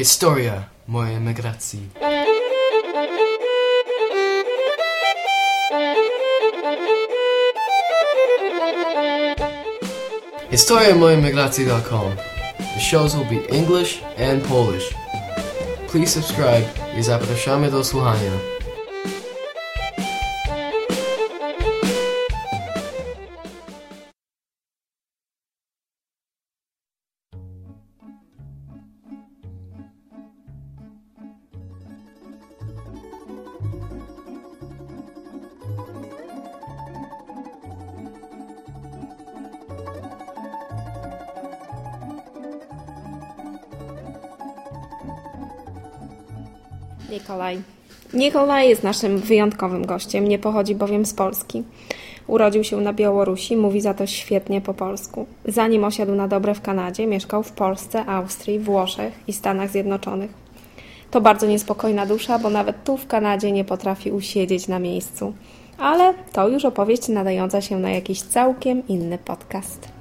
Historia 0.00 0.64
mojej 0.88 1.16
emigracji. 1.16 1.80
Historia 10.50 10.94
mojej 10.94 11.18
emigracji.com. 11.18 12.16
The 12.58 12.80
shows 12.80 13.14
will 13.14 13.28
be 13.40 13.56
English 13.56 14.02
and 14.30 14.42
Polish. 14.42 14.94
Please 15.92 16.22
subscribe 16.22 16.64
i 16.98 17.02
zapraszamy 17.02 17.70
do 17.70 17.84
słuchania. 17.84 18.59
Nikolaj. 47.10 47.62
Nikolaj 48.14 48.68
jest 48.68 48.82
naszym 48.82 49.18
wyjątkowym 49.18 49.86
gościem, 49.86 50.28
nie 50.28 50.38
pochodzi 50.38 50.74
bowiem 50.74 51.06
z 51.06 51.14
Polski. 51.14 51.62
Urodził 52.26 52.64
się 52.64 52.76
na 52.76 52.92
Białorusi, 52.92 53.56
mówi 53.56 53.80
za 53.80 53.94
to 53.94 54.06
świetnie 54.06 54.60
po 54.60 54.74
polsku. 54.74 55.26
Zanim 55.44 55.84
osiadł 55.84 56.14
na 56.14 56.28
dobre 56.28 56.54
w 56.54 56.60
Kanadzie, 56.60 57.06
mieszkał 57.06 57.42
w 57.42 57.52
Polsce, 57.52 58.06
Austrii, 58.06 58.58
Włoszech 58.58 59.12
i 59.28 59.32
Stanach 59.32 59.70
Zjednoczonych. 59.70 60.30
To 61.10 61.20
bardzo 61.20 61.46
niespokojna 61.46 62.06
dusza, 62.06 62.38
bo 62.38 62.50
nawet 62.50 62.84
tu 62.84 62.96
w 62.96 63.06
Kanadzie 63.06 63.52
nie 63.52 63.64
potrafi 63.64 64.12
usiedzieć 64.12 64.68
na 64.68 64.78
miejscu. 64.78 65.32
Ale 65.78 66.14
to 66.32 66.48
już 66.48 66.64
opowieść 66.64 67.08
nadająca 67.08 67.60
się 67.60 67.78
na 67.78 67.90
jakiś 67.90 68.22
całkiem 68.22 68.88
inny 68.88 69.18
podcast. 69.18 69.99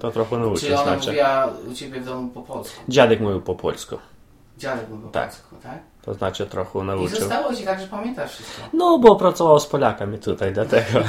To 0.00 0.10
trochę 0.10 0.36
nauczyć, 0.38 0.60
Czyli 0.60 0.74
ona 0.74 0.82
znaczy. 0.84 1.06
mówiła 1.06 1.48
u 1.70 1.74
Ciebie 1.74 2.00
w 2.00 2.04
domu 2.04 2.28
po 2.28 2.42
polsku. 2.42 2.82
Dziadek 2.88 3.20
mówił 3.20 3.40
po 3.40 3.54
polsku. 3.54 3.96
Dziadek 4.58 4.88
mówił 4.88 5.06
po 5.06 5.12
Tak. 5.12 5.28
polsku, 5.28 5.56
tak? 5.62 5.78
To 6.02 6.14
znaczy 6.14 6.46
trochę 6.46 6.78
I 6.78 6.82
nauczył. 6.82 7.08
zostało 7.20 7.54
Ci 7.54 7.64
tak, 7.64 7.80
że 7.80 7.86
pamiętasz 7.86 8.30
wszystko. 8.32 8.62
No, 8.72 8.98
bo 8.98 9.16
pracował 9.16 9.60
z 9.60 9.66
Polakami 9.66 10.18
tutaj, 10.18 10.52
dlatego. 10.52 10.98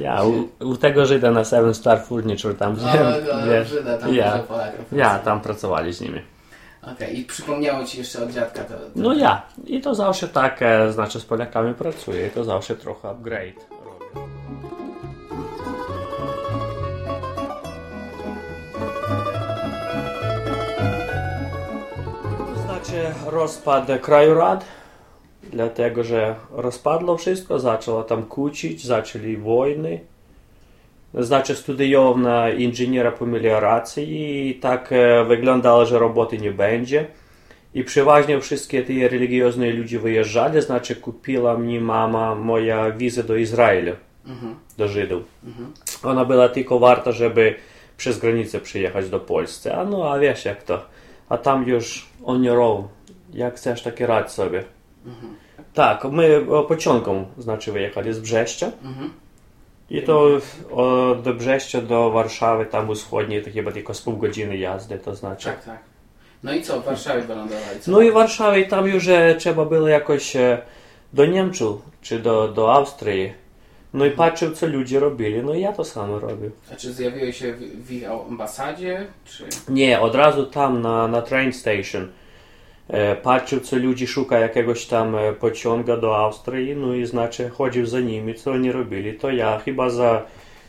Ja 0.00 0.22
u, 0.22 0.48
u 0.68 0.76
tego 0.76 1.06
Żyda 1.06 1.30
na 1.30 1.44
Seven 1.44 1.74
Star 1.74 2.02
Furniture 2.04 2.54
tam, 2.54 2.76
No, 2.82 2.88
gdzie, 2.88 3.00
no, 3.34 3.46
wiesz, 3.46 3.68
Żyda, 3.68 3.98
tam 3.98 4.14
ja, 4.14 4.38
Polaków. 4.38 4.92
ja 4.92 5.18
tam 5.18 5.40
pracowali 5.40 5.92
z 5.92 6.00
nimi. 6.00 6.20
Okej, 6.82 7.20
i 7.20 7.24
przypomniało 7.24 7.84
Ci 7.84 7.98
jeszcze 7.98 8.22
od 8.22 8.30
dziadka 8.30 8.64
to... 8.64 8.74
to 8.74 8.80
No 8.96 9.12
ja. 9.12 9.42
I 9.66 9.80
to 9.80 9.94
zawsze 9.94 10.28
tak, 10.28 10.62
e, 10.62 10.92
znaczy 10.92 11.20
z 11.20 11.24
Polakami 11.24 11.74
pracuję 11.74 12.26
i 12.26 12.30
to 12.30 12.44
zawsze 12.44 12.76
trochę 12.76 13.08
upgrade 13.08 13.66
robię. 13.84 14.26
Znaczy 22.64 23.14
rozpad 23.26 23.86
kraju 24.02 24.34
rad, 24.34 24.64
dlatego 25.52 26.04
że 26.04 26.34
rozpadło 26.50 27.16
wszystko, 27.16 27.58
zaczęło 27.58 28.02
tam 28.02 28.22
kłócić, 28.22 28.84
zaczęli 28.86 29.36
wojny. 29.36 30.00
Znaczy 31.14 31.54
studiował 31.56 32.18
na 32.18 32.50
inżyniera 32.50 33.12
po 33.12 33.26
melioracji 33.26 34.48
i 34.48 34.54
tak 34.54 34.92
e, 34.92 35.24
wyglądało, 35.24 35.86
że 35.86 35.98
roboty 35.98 36.38
nie 36.38 36.50
będzie. 36.50 37.06
I 37.74 37.84
przeważnie 37.84 38.40
wszystkie 38.40 38.82
te 38.82 39.08
religijne 39.08 39.70
ludzie 39.70 39.98
wyjeżdżali, 39.98 40.62
znaczy 40.62 40.96
kupiła 40.96 41.58
mi 41.58 41.80
mama 41.80 42.34
moja 42.34 42.90
wizę 42.90 43.24
do 43.24 43.36
Izraela, 43.36 43.92
Mhm. 44.26 44.54
do 44.78 44.88
Żydów. 44.88 45.22
Ona 46.02 46.24
była 46.24 46.48
tylko 46.48 46.78
warta, 46.78 47.12
żeby 47.12 47.54
przez 47.96 48.18
granicę 48.18 48.60
przyjechać 48.60 49.08
do 49.10 49.20
Polski. 49.20 49.68
A 49.68 49.84
no, 49.84 50.12
a 50.12 50.18
wiesz 50.18 50.44
jak 50.44 50.62
to. 50.62 50.84
A 51.28 51.38
tam 51.38 51.68
już 51.68 52.06
oni 52.24 52.48
robią. 52.48 52.88
Jak 53.32 53.54
chcesz, 53.56 53.82
takie 53.82 54.06
radź 54.06 54.30
sobie. 54.30 54.64
Tak, 55.74 56.04
my 56.04 56.46
pociągiem, 56.68 57.24
znaczy 57.38 57.72
wyjechali 57.72 58.12
z 58.12 58.18
Brześcia. 58.18 58.72
Mhm. 58.84 59.10
I 59.90 60.02
to 60.02 60.38
od 60.70 61.36
Brześcia 61.36 61.80
do 61.80 62.10
Warszawy, 62.10 62.66
tam 62.66 62.94
wschodniej, 62.94 63.42
to 63.42 63.50
chyba 63.50 63.72
tylko 63.72 63.94
z 63.94 64.02
pół 64.02 64.16
godziny 64.16 64.56
jazdy, 64.56 64.98
to 64.98 65.14
znaczy. 65.14 65.44
Tak, 65.44 65.64
tak. 65.64 65.78
No 66.42 66.52
i 66.52 66.62
co, 66.62 66.80
w 66.80 66.84
Warszawie 66.84 67.22
wylądowali? 67.22 67.80
Co? 67.80 67.90
No 67.90 68.00
i 68.00 68.10
w 68.10 68.14
Warszawie 68.14 68.66
tam 68.66 68.86
już 68.86 69.08
e, 69.08 69.34
trzeba 69.38 69.64
było 69.64 69.88
jakoś 69.88 70.36
e, 70.36 70.62
do 71.12 71.26
Niemczech 71.26 71.76
czy 72.02 72.18
do, 72.18 72.48
do 72.48 72.74
Austrii. 72.74 73.32
No 73.94 74.04
i 74.04 74.10
patrzył, 74.10 74.52
co 74.52 74.66
ludzie 74.66 75.00
robili. 75.00 75.42
No 75.42 75.54
i 75.54 75.60
ja 75.60 75.72
to 75.72 75.84
samo 75.84 76.18
robię. 76.18 76.50
A 76.72 76.76
czy 76.76 76.92
zjawiłeś 76.92 77.38
się 77.38 77.54
w, 77.54 77.86
w 77.86 78.04
ambasadzie, 78.28 79.06
czy... 79.24 79.44
Nie, 79.68 80.00
od 80.00 80.14
razu 80.14 80.46
tam 80.46 80.82
na, 80.82 81.08
na 81.08 81.22
train 81.22 81.52
station 81.52 82.08
patrzył, 83.22 83.60
co 83.60 83.76
ludzie 83.76 84.06
szukają 84.06 84.42
jakiegoś 84.42 84.86
tam 84.86 85.16
e, 85.16 85.32
pociąga 85.32 85.96
do 85.96 86.16
Austrii, 86.16 86.76
no 86.76 86.94
i 86.94 87.06
znaczy 87.06 87.48
chodził 87.48 87.86
za 87.86 88.00
nimi, 88.00 88.34
co 88.34 88.50
oni 88.52 88.72
robili. 88.72 89.14
To 89.14 89.30
ja 89.30 89.58
chyba 89.58 89.90
za 89.90 90.22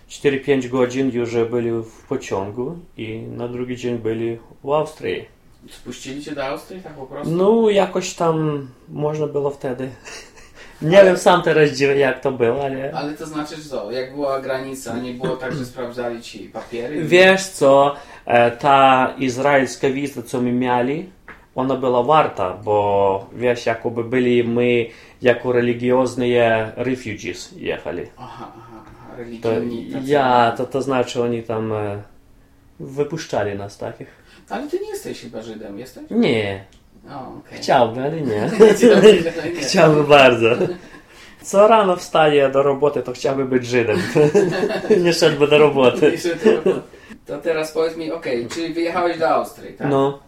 4-5 0.09 0.69
godzin 0.69 1.11
już 1.13 1.35
byli 1.35 1.71
w 1.71 2.07
pociągu 2.09 2.77
i 2.97 3.17
na 3.17 3.47
drugi 3.47 3.77
dzień 3.77 3.97
byli 3.97 4.37
w 4.63 4.69
Austrii. 4.69 5.25
Spuścili 5.69 6.23
Cię 6.23 6.31
do 6.31 6.45
Austrii 6.45 6.81
tak 6.81 6.93
po 6.93 7.05
prostu? 7.05 7.35
No, 7.35 7.69
jakoś 7.69 8.13
tam 8.13 8.67
można 8.89 9.27
było 9.27 9.49
wtedy. 9.49 9.89
Nie 10.81 11.03
wiem 11.03 11.17
sam 11.17 11.41
teraz 11.41 11.69
dziwię, 11.69 11.95
jak 11.95 12.19
to 12.19 12.31
było, 12.31 12.65
ale... 12.65 12.91
Ale 12.93 13.13
to 13.13 13.25
znaczy, 13.25 13.69
co, 13.69 13.91
jak 13.91 14.15
była 14.15 14.41
granica, 14.41 14.97
nie 14.97 15.13
było 15.13 15.35
tak, 15.35 15.55
że 15.55 15.65
sprawdzali 15.65 16.21
Ci 16.21 16.39
papiery? 16.39 17.03
Wiesz 17.03 17.47
co, 17.47 17.95
e, 18.25 18.51
ta 18.51 19.13
izraelska 19.17 19.89
wiza, 19.89 20.21
co 20.21 20.41
my 20.41 20.51
mieli, 20.51 21.09
ona 21.55 21.75
była 21.75 22.03
warta, 22.03 22.53
bo 22.63 23.29
wiesz, 23.33 23.65
jakoby 23.65 24.03
byli 24.03 24.43
my 24.43 24.85
jako 25.21 25.51
religijne 25.51 26.71
refugees 26.75 27.53
jechali. 27.57 28.03
Aha, 28.17 28.51
To, 29.41 29.49
religijni 29.51 29.93
tacy. 29.93 30.05
ja, 30.07 30.53
to, 30.57 30.65
to 30.65 30.81
znaczy 30.81 31.21
oni 31.23 31.43
tam 31.43 31.73
e, 31.73 32.01
wypuszczali 32.79 33.55
nas 33.57 33.77
takich. 33.77 34.07
Ale 34.49 34.67
Ty 34.67 34.79
nie 34.79 34.89
jesteś 34.89 35.21
chyba 35.21 35.41
Żydem, 35.41 35.79
jesteś? 35.79 36.03
Nie, 36.11 36.63
O, 37.09 37.31
chciałbym, 37.51 38.03
ale 38.03 38.21
nie. 38.21 38.49
Chciałbym 39.67 40.05
bardzo. 40.05 40.47
Co 41.41 41.67
rano 41.67 41.95
wstaję 41.95 42.49
do 42.49 42.63
roboty, 42.63 43.01
to 43.03 43.11
chciałbym 43.11 43.47
być 43.47 43.65
Żydem. 43.65 43.97
Nie 45.03 45.13
szedłby 45.13 45.47
do 45.47 45.57
roboty. 45.57 46.13
To 47.25 47.37
teraz 47.37 47.71
powiedz 47.71 47.97
mi, 47.97 48.11
okej, 48.11 48.47
czyli 48.47 48.73
wyjechałeś 48.73 49.17
do 49.19 49.29
Austrii, 49.29 49.73
tak? 49.73 49.87
No. 49.89 50.19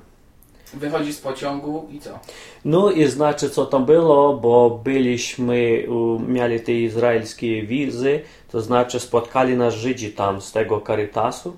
Wychodzisz 0.73 1.15
z 1.15 1.21
pociągu 1.21 1.87
i 1.91 1.99
co? 1.99 2.19
No 2.65 2.91
i 2.91 3.07
znaczy 3.07 3.49
co 3.49 3.65
tam 3.65 3.85
było, 3.85 4.33
bo 4.37 4.69
byliśmy, 4.83 5.85
mieli 6.27 6.59
te 6.59 6.71
izraelskie 6.73 7.63
wizy, 7.63 8.21
to 8.51 8.61
znaczy 8.61 8.99
spotkali 8.99 9.57
nas 9.57 9.73
Żydzi 9.73 10.11
tam 10.11 10.41
z 10.41 10.51
tego 10.51 10.81
Caritasu, 10.81 11.57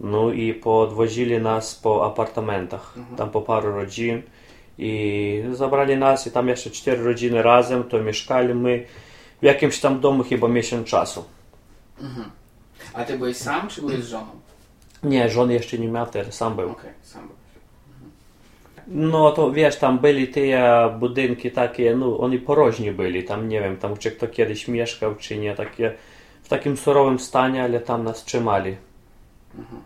no 0.00 0.32
i 0.32 0.54
podwozili 0.54 1.38
nas 1.38 1.74
po 1.74 2.06
apartamentach, 2.06 2.94
tam 3.16 3.30
po 3.30 3.42
paru 3.42 3.72
rodzin 3.72 4.22
i 4.78 5.42
zabrali 5.52 5.96
nas 5.96 6.26
i 6.26 6.30
tam 6.30 6.48
jeszcze 6.48 6.70
cztery 6.70 7.04
rodziny 7.04 7.42
razem, 7.42 7.84
to 7.84 7.98
mieszkali 7.98 8.54
my 8.54 8.86
w 9.40 9.44
jakimś 9.44 9.80
tam 9.80 10.00
domu 10.00 10.24
chyba 10.24 10.48
miesiąc 10.48 10.88
czasu. 10.88 11.24
A 12.94 13.04
Ty 13.04 13.18
byłeś 13.18 13.36
sam, 13.36 13.68
czy 13.68 13.80
byłeś 13.80 14.04
z 14.04 14.08
żoną? 14.08 14.26
Nie, 15.02 15.30
żony 15.30 15.52
jeszcze 15.54 15.78
nie 15.78 15.88
miał, 15.88 16.06
teraz 16.06 16.34
sam 16.34 16.56
był. 16.56 16.70
Okej, 16.70 16.90
sam 17.02 17.22
byłeś. 17.22 17.45
No 18.88 19.32
to 19.32 19.52
wiesz, 19.52 19.76
tam 19.76 19.98
byli 19.98 20.28
te 20.28 20.40
e, 20.40 20.90
budynki 20.98 21.50
takie, 21.50 21.96
no 21.96 22.18
oni 22.18 22.38
porożni 22.38 22.92
byli, 22.92 23.24
tam 23.24 23.48
nie 23.48 23.60
wiem, 23.60 23.76
tam 23.76 23.96
czy 23.96 24.10
kto 24.10 24.28
kiedyś 24.28 24.68
mieszkał, 24.68 25.14
czy 25.14 25.38
nie, 25.38 25.54
takie 25.54 25.94
w 26.42 26.48
takim 26.48 26.76
surowym 26.76 27.18
stanie, 27.18 27.62
ale 27.62 27.80
tam 27.80 28.04
nas 28.04 28.24
trzymali. 28.24 28.76
Mhm. 29.58 29.82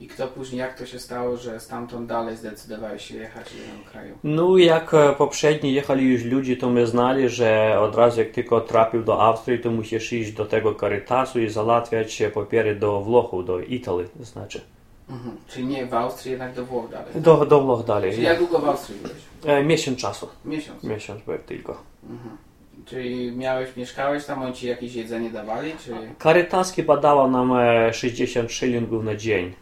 I 0.00 0.08
kto 0.08 0.28
później, 0.28 0.58
jak 0.58 0.78
to 0.78 0.86
się 0.86 0.98
stało, 0.98 1.36
że 1.36 1.60
stamtąd 1.60 2.08
dalej 2.08 2.36
zdecydowali 2.36 3.00
się 3.00 3.16
jechać 3.16 3.44
do 3.44 3.64
innego 3.64 3.90
kraju? 3.90 4.18
No 4.24 4.58
jak 4.58 4.94
e, 4.94 5.12
poprzednio 5.12 5.70
jechali 5.70 6.12
już 6.12 6.24
ludzie, 6.24 6.56
to 6.56 6.70
my 6.70 6.86
znali, 6.86 7.28
że 7.28 7.80
od 7.80 7.94
razu 7.94 8.20
jak 8.20 8.30
tylko 8.30 8.60
trafił 8.60 9.02
do 9.02 9.22
Austrii, 9.22 9.58
to 9.58 9.70
musisz 9.70 10.12
iść 10.12 10.32
do 10.32 10.46
tego 10.46 10.74
Caritasu 10.74 11.40
i 11.40 11.50
załatwiać 11.50 12.22
papiery 12.34 12.74
do 12.74 13.00
Włochu, 13.00 13.42
do 13.42 13.60
Italii, 13.60 14.08
znaczy. 14.20 14.60
Mhm. 15.10 15.36
Czyli 15.48 15.66
nie 15.66 15.86
w 15.86 15.94
Austrii, 15.94 16.30
jednak 16.30 16.54
do 16.54 16.64
Włoch 16.64 16.90
dalej. 16.90 17.12
Do, 17.14 17.46
do 17.46 17.60
Włoch 17.60 17.84
dalej. 17.84 18.12
Czyli 18.12 18.22
jak 18.22 18.38
długo 18.38 18.58
w 18.58 18.68
Austrii 18.68 18.98
byłeś? 19.00 19.16
E, 19.46 19.64
miesiąc 19.64 19.98
czasu. 19.98 20.28
Miesiąc. 20.44 20.82
Miesiąc 20.82 21.22
byłem 21.22 21.40
tylko. 21.40 21.82
Mhm. 22.10 22.36
Czyli 22.84 23.32
miałeś, 23.32 23.76
mieszkałeś 23.76 24.24
tam, 24.24 24.42
oni 24.42 24.54
ci 24.54 24.66
jakieś 24.66 24.94
jedzenie 24.94 25.30
dawali? 25.30 25.72
Czy... 25.84 25.92
Karytaski 26.18 26.82
badała 26.82 27.28
nam 27.28 27.52
e, 27.56 27.92
60 27.92 28.52
szylingów 28.52 29.04
na 29.04 29.14
dzień. 29.16 29.52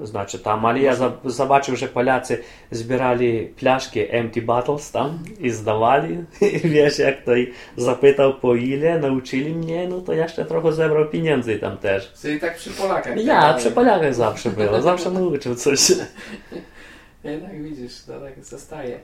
Значить, 0.00 0.42
там, 0.42 0.66
але 0.66 0.80
я 0.80 0.94
за- 0.94 1.12
забачив, 1.24 1.76
що 1.76 1.92
поляці 1.92 2.38
збирали 2.70 3.48
пляшки 3.60 4.00
empty 4.14 4.46
bottles 4.46 4.92
там 4.92 5.26
і 5.40 5.50
здавали. 5.50 6.18
І 6.40 6.46
wiesz, 6.58 6.98
як 6.98 7.24
той 7.24 7.52
запитав 7.76 8.40
по 8.40 8.56
ілі, 8.56 8.98
навчили 9.02 9.50
мене, 9.50 9.86
ну 9.90 10.00
то 10.00 10.14
я 10.14 10.28
ще 10.28 10.44
трохи 10.44 10.72
забрав 10.72 11.10
pieniędzy 11.10 11.58
там 11.58 11.76
теж. 11.76 12.12
Czyli 12.22 12.40
tak 12.40 12.56
przy 12.56 12.70
Polakach. 12.70 13.16
Ja 13.16 13.40
tak 13.42 13.56
przy 13.56 13.70
dalej. 13.70 13.74
Polakach 13.74 14.14
zawsze 14.14 14.50
było, 14.50 14.82
zawsze 14.82 15.10
nauczył 15.10 15.54
coś. 15.54 15.92
Jednak 17.24 17.62
widzisz, 17.62 18.00
to 18.06 18.12
tak 18.20 18.44
zostaje. 18.44 18.98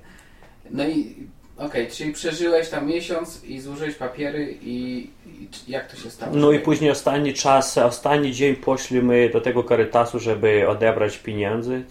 No 0.71 0.85
i 0.85 1.17
Okej, 1.58 1.88
czyli 1.88 2.14
przeżyłeś 2.14 2.70
tam 2.70 2.88
miesiąc 2.88 3.44
i 3.46 3.60
zużyłeś 3.60 3.96
papiery 3.96 4.58
i, 4.62 5.10
i 5.68 5.72
jak 5.72 5.92
to 5.92 5.98
się 5.98 6.12
stało? 6.12 6.36
No 6.36 6.52
i 6.52 6.60
później 6.60 6.92
ostatni 6.92 7.34
czas, 7.34 7.78
ostatni 7.78 8.32
dzień 8.32 8.56
poszliśmy 8.56 9.30
do 9.30 9.42
tego 9.42 9.64
Caritasu, 9.64 10.20
żeby 10.20 10.70
odebrać 10.70 11.18
pieniędzy. 11.18 11.84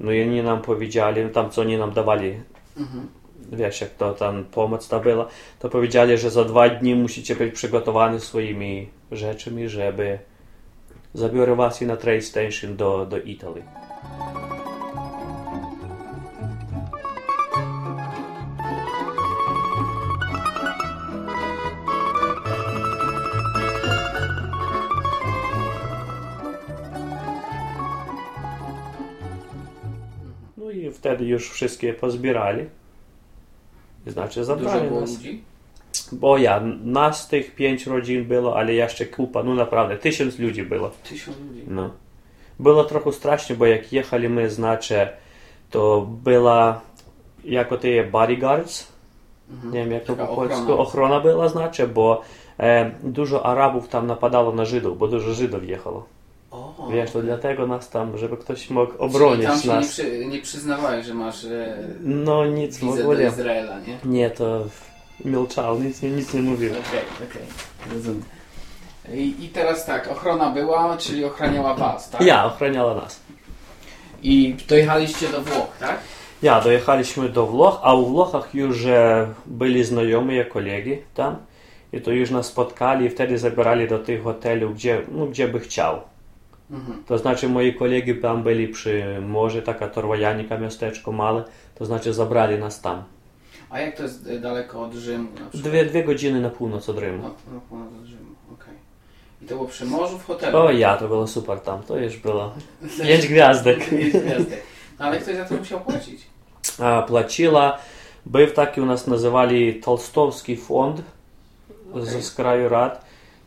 No 0.00 0.12
i 0.12 0.22
oni 0.22 0.42
nam 0.42 0.62
powiedzieli, 0.62 1.24
no 1.24 1.30
tam 1.30 1.50
co 1.50 1.60
oni 1.60 1.78
nam 1.78 1.92
dawali, 1.92 2.40
mhm. 2.76 3.08
wiesz 3.52 3.80
jak 3.80 3.90
to 3.90 4.14
tam 4.14 4.44
pomoc 4.44 4.88
ta 4.88 4.98
była, 4.98 5.28
to 5.58 5.68
powiedzieli, 5.68 6.18
że 6.18 6.30
za 6.30 6.44
dwa 6.44 6.68
dni 6.68 6.94
musicie 6.94 7.36
być 7.36 7.54
przygotowani 7.54 8.20
swoimi 8.20 8.88
rzeczami, 9.12 9.68
żeby 9.68 10.18
zabiorę 11.14 11.56
was 11.56 11.82
i 11.82 11.86
na 11.86 11.96
train 11.96 12.22
station 12.22 12.76
do, 12.76 13.06
do 13.06 13.18
Italii. 13.18 13.64
Wtedy 31.00 31.24
już 31.24 31.50
wszystkie 31.50 31.94
pozbierali. 31.94 32.64
Znaczy 34.06 34.44
zabrali 34.44 34.90
nas. 34.90 35.10
ludzi? 35.10 35.42
Bo 36.12 36.38
ja, 36.38 36.60
nas 36.84 37.28
tych 37.28 37.54
pięć 37.54 37.86
rodzin 37.86 38.24
było, 38.24 38.56
ale 38.56 38.74
jeszcze 38.74 39.06
kupa, 39.06 39.42
no 39.42 39.54
naprawdę, 39.54 39.96
tysiąc 39.96 40.38
ludzi 40.38 40.62
było. 40.62 40.90
Tysiąc 41.08 41.38
ludzi. 41.38 41.62
No. 41.66 41.90
Było 42.58 42.84
trochę 42.84 43.12
strasznie, 43.12 43.56
bo 43.56 43.66
jak 43.66 43.92
jechali 43.92 44.28
my, 44.28 44.50
znaczy, 44.50 45.08
to 45.70 46.06
była, 46.24 46.80
jako 47.44 47.76
te 47.78 48.04
bodyguards, 48.04 48.92
Mhm. 49.50 49.74
nie 49.74 49.80
wiem 49.80 49.92
jak 49.92 50.04
to 50.04 50.16
po 50.16 50.26
polsku, 50.26 50.78
ochrona 50.78 51.20
była, 51.20 51.48
znaczy, 51.48 51.88
bo 51.88 52.22
e, 52.58 52.90
dużo 53.02 53.46
Arabów 53.46 53.88
tam 53.88 54.06
napadało 54.06 54.52
na 54.52 54.64
Żydów, 54.64 54.98
bo 54.98 55.08
dużo 55.08 55.34
Żydów 55.34 55.68
jechało. 55.68 56.06
Wiesz, 56.90 57.10
to 57.10 57.22
dlatego 57.22 57.66
nas 57.66 57.90
tam, 57.90 58.18
żeby 58.18 58.36
ktoś 58.36 58.70
mógł 58.70 58.92
obronić 58.98 59.46
tam 59.46 59.60
się 59.60 59.68
nie, 59.68 59.74
nas. 59.74 59.88
przy, 59.88 60.26
nie 60.26 60.40
przyznawałeś, 60.40 61.06
że 61.06 61.14
masz 61.14 61.44
e, 61.44 61.76
No 62.00 62.46
nic 62.46 62.78
w 62.78 62.80
wizę 62.80 62.96
do 62.96 63.02
ogóle. 63.02 63.28
Izraela, 63.28 63.80
nie? 63.80 63.98
Nie, 64.04 64.30
to 64.30 64.64
milczał, 65.24 65.80
nic, 65.80 66.02
nic 66.02 66.34
nie 66.34 66.42
mówił. 66.42 66.70
Okej, 66.70 67.28
okej, 67.30 67.42
rozumiem. 67.94 68.22
I, 69.12 69.44
I 69.44 69.48
teraz 69.48 69.86
tak, 69.86 70.08
ochrona 70.12 70.50
była, 70.50 70.96
czyli 70.96 71.24
ochraniała 71.24 71.74
was, 71.74 72.10
tak? 72.10 72.20
Ja, 72.20 72.44
ochraniała 72.44 72.94
nas. 72.94 73.20
I 74.22 74.56
dojechaliście 74.68 75.28
do 75.28 75.40
Włoch, 75.40 75.76
tak? 75.80 75.98
Ja, 76.42 76.60
dojechaliśmy 76.60 77.28
do 77.28 77.46
Włoch, 77.46 77.80
a 77.82 77.94
u 77.94 78.06
Włochach 78.06 78.54
już 78.54 78.84
e, 78.86 79.28
byli 79.46 79.84
znajomi 79.84 80.44
kolegi 80.52 80.98
tam. 81.14 81.36
I 81.92 82.00
to 82.00 82.10
już 82.10 82.30
nas 82.30 82.46
spotkali 82.46 83.06
i 83.06 83.10
wtedy 83.10 83.38
zabierali 83.38 83.88
do 83.88 83.98
tych 83.98 84.22
hoteli, 84.22 84.66
gdzie, 84.74 85.02
no, 85.12 85.26
gdzie 85.26 85.48
by 85.48 85.60
chciał. 85.60 86.00
Mhm. 86.70 87.04
To 87.06 87.18
znaczy 87.18 87.48
moi 87.48 87.74
kolegi 87.74 88.14
tam 88.14 88.42
byli 88.42 88.68
przy 88.68 89.20
morzu, 89.20 89.62
taka 89.62 89.88
Torwajanika 89.88 90.58
miasteczko 90.58 91.12
małe, 91.12 91.44
to 91.74 91.84
znaczy 91.84 92.12
zabrali 92.12 92.58
nas 92.58 92.80
tam. 92.80 93.04
A 93.70 93.80
jak 93.80 93.96
to 93.96 94.02
jest 94.02 94.26
e, 94.26 94.38
daleko 94.38 94.82
od 94.82 94.94
Rzymu? 94.94 95.28
Dwie, 95.54 95.84
dwie 95.84 96.04
godziny 96.04 96.40
na 96.40 96.50
północ 96.50 96.88
od 96.88 96.98
Rzymu. 96.98 97.22
Na, 97.22 97.54
na 97.54 97.60
północ 97.68 97.88
od 98.02 98.06
Rzymu, 98.06 98.30
okej. 98.54 98.64
Okay. 98.64 98.74
I 99.42 99.46
to 99.46 99.54
było 99.54 99.68
przy 99.68 99.86
morzu 99.86 100.18
w 100.18 100.24
hotelu? 100.24 100.58
O 100.58 100.70
ja, 100.70 100.96
to 100.96 101.08
było 101.08 101.26
super 101.26 101.60
tam, 101.60 101.82
to 101.82 101.96
już 101.96 102.16
było 102.16 102.54
pięć 103.06 103.26
gwiazdek. 103.26 103.88
pięć 103.90 104.12
gwiazdek. 104.12 104.62
No, 104.98 105.06
ale 105.06 105.18
ktoś 105.18 105.36
za 105.36 105.44
to 105.44 105.54
musiał 105.54 105.80
płacić. 105.80 106.26
A, 106.78 107.02
płaciła, 107.02 107.78
był 108.26 108.46
taki 108.46 108.80
u 108.80 108.86
nas 108.86 109.06
nazywali 109.06 109.74
Tolstowski 109.74 110.56
Fond 110.56 111.02
okay. 111.92 112.22
z 112.22 112.34
kraju 112.34 112.68
rad. 112.68 113.04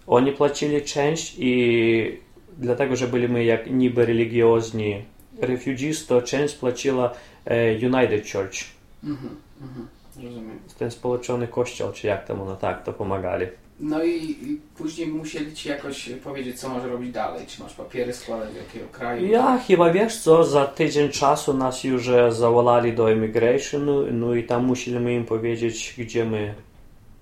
Oni 0.08 0.32
płacili 0.32 0.82
część 0.82 1.36
i 1.38 2.23
dlatego, 2.58 2.96
że 2.96 3.08
byli 3.08 3.46
jak 3.46 3.72
niby 3.72 4.06
religiozni 4.06 5.02
refugees, 5.42 6.06
to 6.06 6.22
część 6.22 6.56
płaciła 6.56 7.14
e, 7.46 7.74
United 7.74 8.32
Church. 8.32 8.58
Mhm, 9.04 9.36
mhm, 9.62 9.88
rozumiem. 10.24 10.60
Ten 10.80 10.92
społeczony 10.92 11.48
kościół, 11.48 11.92
czy 11.92 12.08
jak 12.08 12.28
tam 12.28 12.42
ono 12.42 12.56
tak, 12.56 12.84
to 12.84 12.94
pomagali. 12.94 13.48
No 13.80 14.04
i 14.04 14.38
później 14.78 15.08
musieli 15.08 15.56
ci 15.56 15.70
jakoś 15.70 16.10
powiedzieć, 16.24 16.60
co 16.60 16.70
masz 16.70 16.84
robić 16.84 17.12
dalej. 17.12 17.46
Czy 17.48 17.64
masz 17.64 17.74
papiery 17.74 18.14
składać 18.14 18.54
do 18.54 18.60
jakiego 18.60 18.86
kraju? 18.92 19.28
Ja 19.28 19.60
chyba 19.68 19.92
wiesz 19.92 20.18
co, 20.18 20.44
za 20.44 20.66
tydzień 20.66 21.10
czasu 21.10 21.54
nas 21.54 21.84
już 21.84 22.08
e, 22.08 22.32
zawolali 22.32 22.94
do 22.94 23.10
immigrationu, 23.10 24.12
no 24.12 24.36
i 24.36 24.44
tam 24.44 24.66
musieliśmy 24.66 25.14
im 25.14 25.26
powiedzieć, 25.26 25.96
gdzie 25.98 26.26
my, 26.26 26.54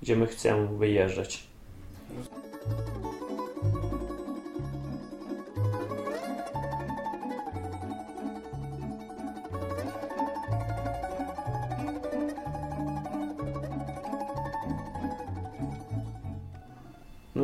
gdzie 0.02 0.16
my 0.16 0.28
chcemy 0.28 0.78
wyjeżdżać. 0.78 1.44
Rozumiem. 2.18 3.01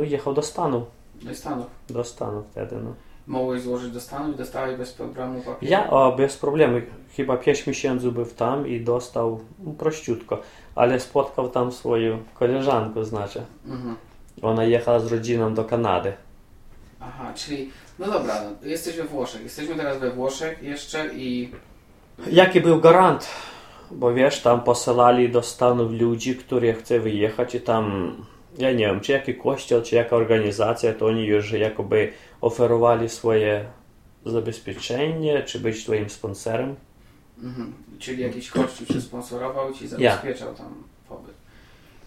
Jechał 0.10 0.34
do 0.34 0.42
Stanów. 0.42 0.84
Do 1.22 1.36
Stanów. 1.36 1.66
Do 1.90 2.04
Stanów 2.04 2.46
wtedy, 2.52 2.76
no. 2.84 2.94
Mogłeś 3.28 3.62
złożyć 3.62 3.92
do 3.92 4.02
Stanów 4.02 4.36
i 4.36 4.38
dostałeś 4.38 4.78
bez 4.78 4.94
problemu 4.94 5.42
papiery? 5.42 5.72
Ja 5.72 5.90
o, 5.90 6.16
bez 6.16 6.38
problemu. 6.38 6.82
Chyba 7.16 7.38
5 7.38 7.68
miesięcy 7.68 8.12
był 8.12 8.26
tam 8.26 8.68
i 8.68 8.82
dostał 8.82 9.40
no, 9.60 9.72
prościutko. 9.72 10.42
Ale 10.76 11.00
spotkał 11.00 11.50
tam 11.50 11.72
swoją 11.72 12.18
koleżankę, 12.34 13.06
znaczy. 13.06 13.46
Mhm. 13.68 13.96
Ona 14.42 14.64
jechała 14.64 15.00
z 15.00 15.12
rodziną 15.12 15.54
do 15.54 15.64
Kanady. 15.64 16.14
Aha, 17.00 17.34
czyli... 17.36 17.72
No 18.00 18.12
dobra, 18.12 18.34
no, 18.44 18.68
jesteś 18.70 18.98
we 18.98 19.04
Włoszech. 19.04 19.44
Jesteśmy 19.44 19.76
teraz 19.76 20.00
we 20.00 20.12
Włoszech 20.12 20.64
jeszcze 20.64 21.08
i... 21.16 21.52
Jaki 22.32 22.62
był 22.62 22.80
garant? 22.80 23.28
Bo 23.92 24.14
wiesz, 24.14 24.42
tam 24.42 24.62
posyłali 24.62 25.30
do 25.30 25.44
Stanów 25.44 25.92
ludzi, 25.92 26.36
którzy 26.36 26.74
chcą 26.74 27.00
wyjechać 27.00 27.56
i 27.56 27.62
tam, 27.62 28.16
ja 28.58 28.72
nie 28.72 28.86
wiem, 28.86 29.00
czy 29.00 29.12
jaki 29.12 29.36
kościół, 29.36 29.82
czy 29.82 29.96
jaka 29.96 30.16
organizacja, 30.16 30.94
to 30.94 31.06
oni 31.06 31.26
już 31.26 31.52
jakoby 31.52 32.12
oferowali 32.42 33.10
swoje 33.10 33.66
zabezpieczenie, 34.26 35.44
czy 35.44 35.60
być 35.60 35.84
twoim 35.84 36.10
sponsorem. 36.10 36.76
Mhm. 37.44 37.74
Czyli 38.00 38.24
jakiś 38.24 38.50
kościół 38.50 38.88
cię 38.88 39.02
sponsorował 39.02 39.74
ci 39.74 39.88
zabezpieczał 39.88 40.54
tam 40.54 40.84
pobyt. 41.10 41.34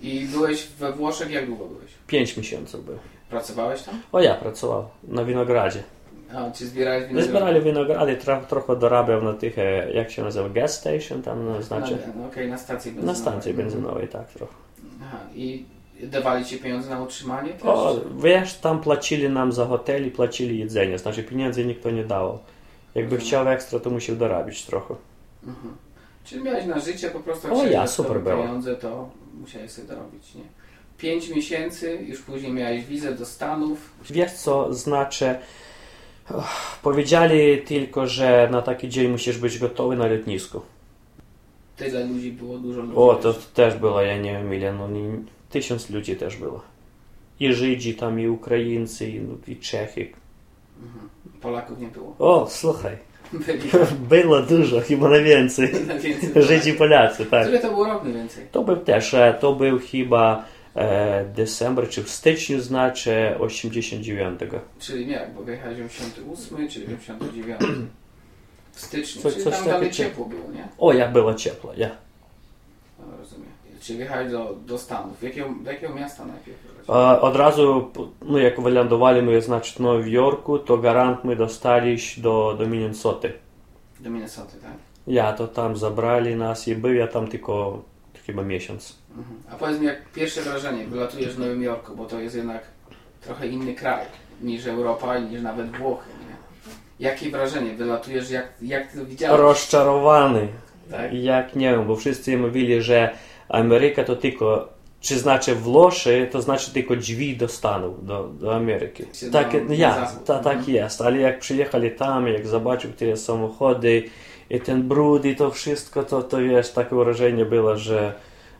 I 0.00 0.26
byłeś 0.33 0.66
we 0.66 0.92
Włoszech, 0.92 1.30
jak 1.30 1.47
długo 1.47 1.64
byłeś? 1.66 1.90
5 2.07 2.37
miesięcy 2.37 2.78
był. 2.78 2.99
Pracowałeś 3.30 3.83
tam? 3.83 4.00
O 4.12 4.21
ja 4.21 4.35
pracował 4.35 4.88
na 5.09 5.25
winogradzie. 5.25 5.83
A, 6.35 6.50
czy 6.50 6.66
zbierałeś 6.66 7.02
My 7.02 7.09
winogrona? 7.09 7.30
zbierali 7.30 7.61
winogrady, 7.64 8.16
tro, 8.16 8.40
trochę 8.49 8.76
dorabiał 8.76 9.23
na 9.23 9.33
tych, 9.33 9.59
e, 9.59 9.92
jak 9.92 10.11
się 10.11 10.23
nazywa, 10.23 10.49
gas 10.49 10.75
station, 10.78 11.23
tam 11.23 11.45
no, 11.45 11.62
znaczy, 11.62 11.92
Na, 11.92 12.12
no, 12.23 12.26
okej, 12.26 12.49
na 12.50 12.59
stacji 12.59 12.90
na 12.90 12.97
benzynowej. 12.97 13.23
stacji 13.23 13.50
Mhm. 13.50 13.69
benzynowej, 13.69 14.09
tak 14.09 14.28
trochę. 14.28 14.52
Aha, 15.02 15.19
i 15.35 15.64
dawali 16.07 16.45
ci 16.45 16.59
pieniądze 16.59 16.90
na 16.90 17.02
utrzymanie 17.02 17.52
też? 17.52 17.64
O, 17.64 17.97
wiesz, 18.19 18.54
tam 18.54 18.80
płacili 18.80 19.28
nam 19.28 19.52
za 19.52 19.66
hotel 19.66 20.07
i 20.07 20.11
płacili 20.11 20.59
jedzenie, 20.59 20.99
znaczy 20.99 21.23
pieniędzy 21.23 21.64
nikt 21.64 21.85
nie 21.85 22.04
dawał. 22.04 22.38
Jakby 22.95 23.14
Mhm. 23.14 23.21
chciał 23.21 23.49
ekstra, 23.49 23.80
to 23.80 23.90
musiał 23.90 24.16
dorabić 24.16 24.62
trochę. 24.64 24.95
Mhm. 25.47 25.76
Czyli 26.25 26.42
miałeś 26.45 26.66
na 26.66 26.78
życie 26.80 27.11
po 27.11 27.21
prostu, 27.21 27.49
jak 27.49 27.57
O, 27.57 27.64
ja, 27.66 27.87
super 27.87 28.21
było. 28.21 28.37
pieniądze, 28.42 28.76
to 28.76 29.11
musiałeś 29.40 29.71
sobie 29.71 29.88
dorobić, 29.88 30.35
nie? 30.35 30.42
Pięć 30.99 31.28
miesięcy, 31.28 31.99
już 32.09 32.23
później 32.23 32.52
miałeś 32.52 32.85
wizę 32.85 33.14
do 33.14 33.26
Stanów. 33.26 33.90
Wiesz 34.11 34.33
co 34.33 34.75
znaczy 34.75 35.35
Powiedzieli 36.83 37.62
tylko, 37.62 38.07
że 38.07 38.49
na 38.52 38.62
taki 38.62 38.88
dzień 38.88 39.09
musisz 39.11 39.38
być 39.38 39.59
gotowy 39.59 39.97
na 39.97 40.07
lotnisku. 40.07 40.61
Tyle 41.76 42.04
ludzi 42.07 42.33
było, 42.33 42.59
dużo 42.59 42.80
ludzi. 42.80 42.97
O, 42.97 43.14
to 43.14 43.35
też 43.54 43.75
było, 43.75 44.00
ja 44.02 44.16
nie 44.19 44.33
wiem 44.33 44.54
ile, 44.54 44.73
no 44.73 44.88
nie, 44.88 45.19
tysiąc 45.50 45.90
ludzi 45.90 46.16
też 46.16 46.37
było. 46.37 46.62
I 47.40 47.52
Żydzi 47.52 47.95
tam, 47.95 48.21
i 48.21 48.28
Ukraińcy, 48.28 49.11
i, 49.11 49.21
i 49.52 49.57
Czechy. 49.57 50.11
Polaków 51.40 51.78
nie 51.80 51.88
było. 51.88 52.16
O, 52.19 52.47
słuchaj, 52.50 52.97
Byli 53.47 53.71
było 54.23 54.42
dużo, 54.42 54.80
chyba 54.80 55.09
na 55.09 55.19
więcej. 55.19 55.73
na 55.87 55.99
więcej. 55.99 56.42
Żydzi, 56.42 56.73
Polacy, 56.73 57.26
tak. 57.26 57.42
Który 57.42 57.59
to 57.59 57.71
był 57.73 57.85
rok 57.85 58.02
mniej 58.04 58.14
więcej? 58.14 58.47
To 58.52 58.62
był 58.64 58.76
też, 58.76 59.14
e, 59.14 59.35
to 59.40 59.52
był 59.52 59.78
chyba 59.78 60.45
e, 60.76 61.25
december, 61.25 61.88
czy 61.88 62.02
w 62.02 62.11
styczniu 62.11 62.61
znaczy 62.61 63.35
89. 63.38 64.40
Czyli 64.78 65.07
nie, 65.07 65.30
bo 65.37 65.42
wyjechałeś 65.42 65.80
88 65.80 66.69
czy 66.69 66.80
89. 66.97 67.61
W 68.73 68.80
styczniu, 68.80 69.23
Coś- 69.23 69.33
czyli 69.33 69.45
coś 69.45 69.54
tam 69.54 69.66
dalej 69.66 69.90
ciepło 69.90 70.26
było, 70.26 70.52
nie? 70.52 70.69
O, 70.78 70.92
jak 70.92 71.12
było 71.12 71.35
ciepło, 71.35 71.73
ja. 71.76 71.90
No, 72.99 73.16
rozumiem. 73.19 73.50
Czy 73.80 73.96
wjechać 73.96 74.30
do, 74.30 74.56
do 74.66 74.78
Stanów? 74.78 75.22
Jakiego, 75.22 75.49
do 75.60 75.70
jakiego 75.70 75.94
miasta 75.94 76.25
najpierw? 76.25 76.58
Od 77.20 77.37
razu, 77.37 77.90
no 78.22 78.38
jak 78.38 78.60
wylądowaliśmy, 78.60 79.42
znaczy 79.42 79.75
w 79.75 79.80
Nowym 79.80 80.08
Jorku, 80.08 80.58
to 80.58 80.78
garant 80.78 81.25
my 81.25 81.37
dostali 81.37 81.96
do, 82.16 82.56
do 82.58 82.66
Minnesoty. 82.66 83.32
Do 84.00 84.10
Minnesoty, 84.10 84.56
tak? 84.62 84.72
Ja, 85.06 85.32
to 85.32 85.49
tam 85.49 85.76
zabrali 85.76 86.37
nas 86.37 86.68
i 86.68 86.76
był 86.76 86.94
ja 86.94 87.06
tam 87.06 87.28
tylko 87.28 87.82
chyba 88.26 88.42
miesiąc. 88.42 88.99
Mhm. 89.16 89.42
A 89.50 89.56
powiedz 89.56 89.80
mi, 89.80 89.87
jak 89.87 90.08
pierwsze 90.08 90.42
wrażenie, 90.42 90.84
wylatujesz 90.84 91.34
w 91.34 91.38
Nowym 91.38 91.62
Jorku, 91.62 91.96
bo 91.96 92.04
to 92.04 92.20
jest 92.20 92.37
jednak 92.37 92.62
trochę 93.20 93.46
inny 93.46 93.75
kraj 93.75 94.06
niż 94.42 94.66
Europa, 94.66 95.18
niż 95.18 95.42
nawet 95.42 95.76
Włochy. 95.76 96.10
Jakie 97.00 97.30
wrażenie 97.30 97.75
wylatujesz, 97.75 98.30
jak, 98.30 98.49
jak 98.62 98.92
ty 98.92 98.99
to 98.99 99.06
widziałeś? 99.06 99.40
Rozczarowany. 99.40 100.49
Tak? 100.90 101.12
Jak 101.12 101.56
nie 101.56 101.70
wiem, 101.70 101.87
bo 101.87 101.96
wszyscy 101.96 102.38
mówili, 102.38 102.82
że 102.82 103.10
Ameryka 103.50 104.04
to 104.04 104.16
tylko, 104.16 104.69
czy 105.00 105.19
znaczy 105.19 105.54
Włochy, 105.54 106.28
to 106.33 106.42
znaczy 106.42 106.73
tylko 106.73 106.97
drzwi 106.97 107.37
do 107.37 107.49
Stanów, 107.49 108.07
do, 108.07 108.25
do 108.40 108.54
Ameryki. 108.54 109.04
Czy 109.12 109.30
Tak, 109.30 109.54
na- 109.54 109.61
na 109.61 109.75
ja, 109.75 109.95
zachód. 109.95 110.25
ta, 110.25 110.38
tak 110.38 110.57
Mhm. 110.57 110.75
jest, 110.76 111.00
ale 111.00 111.19
jak 111.19 111.38
przyjechali 111.40 111.90
tam, 111.90 112.26
jak 112.28 112.47
zobaczył 112.47 112.92
te 112.92 113.16
samochody 113.16 114.02
i 114.50 114.61
ten 114.61 114.83
brud 114.88 115.25
i 115.25 115.37
to 115.37 115.50
wszystko, 115.50 116.02
to, 116.04 116.23
to 116.23 116.38
wiesz, 116.38 116.71
takie 116.73 116.97
wrażenie 116.97 117.45
było, 117.45 117.76
że 117.76 118.14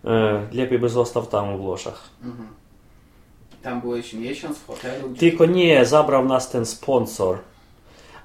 e, 0.05 0.43
lepiej 0.53 0.79
by 0.79 0.89
został 0.89 1.27
tam 1.27 1.57
w 1.57 1.61
Włoszech. 1.61 2.03
Mhm. 2.25 2.49
Tam 3.63 3.81
byłeś 3.81 4.13
miesiąc 4.13 4.59
w 4.59 4.67
hotelu? 4.67 5.09
Gdzie... 5.11 5.21
Tylko 5.21 5.47
nie, 5.47 5.85
zabrał 5.85 6.25
nas 6.25 6.51
ten 6.51 6.67
sponsor. 6.67 7.39